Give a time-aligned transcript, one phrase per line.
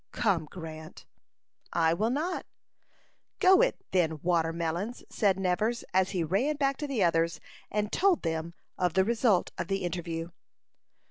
[0.13, 1.05] "Come, Grant."
[1.73, 2.47] "I will not."
[3.37, 7.39] "Go it, then, Watermelons!" said Nevers, as he ran back to the others,
[7.69, 10.31] and told them of the result of the interview.